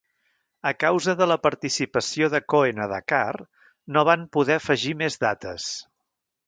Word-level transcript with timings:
A 0.69 0.69
causa 0.83 1.13
de 1.19 1.27
la 1.31 1.37
participació 1.43 2.31
de 2.37 2.41
Koen 2.55 2.83
a 2.87 2.89
Dakar, 2.95 3.39
no 3.99 4.07
van 4.13 4.27
poder 4.39 4.61
afegir 4.63 4.97
més 5.05 5.25
dates. 5.29 5.73